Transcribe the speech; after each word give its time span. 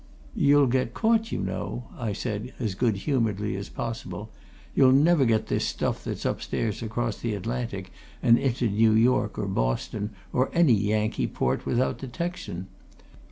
"You'll 0.35 0.65
get 0.65 0.95
caught, 0.95 1.31
you 1.31 1.37
know," 1.37 1.83
I 1.95 2.11
said, 2.11 2.53
as 2.57 2.73
good 2.73 2.95
humouredly 2.95 3.55
as 3.55 3.69
possible. 3.69 4.31
"You'll 4.73 4.91
never 4.93 5.25
get 5.25 5.45
this 5.45 5.63
stuff 5.67 6.03
that's 6.03 6.25
upstairs 6.25 6.81
across 6.81 7.19
the 7.19 7.35
Atlantic 7.35 7.91
and 8.23 8.39
into 8.39 8.67
New 8.67 8.93
York 8.93 9.37
or 9.37 9.45
Boston 9.45 10.09
or 10.33 10.49
any 10.53 10.73
Yankee 10.73 11.27
port 11.27 11.67
without 11.67 11.99
detection. 11.99 12.65